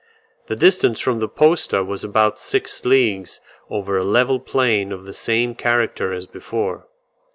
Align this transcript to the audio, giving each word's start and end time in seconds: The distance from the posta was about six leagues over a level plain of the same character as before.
The 0.47 0.55
distance 0.55 0.99
from 0.99 1.19
the 1.19 1.27
posta 1.27 1.83
was 1.83 2.03
about 2.03 2.39
six 2.39 2.83
leagues 2.85 3.39
over 3.69 3.97
a 3.99 4.03
level 4.03 4.39
plain 4.39 4.91
of 4.91 5.05
the 5.05 5.13
same 5.13 5.53
character 5.53 6.11
as 6.11 6.25
before. 6.25 6.87